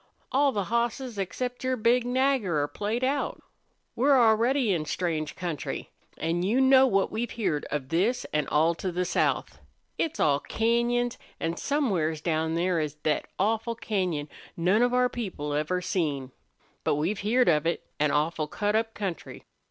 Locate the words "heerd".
7.29-7.65, 17.19-17.47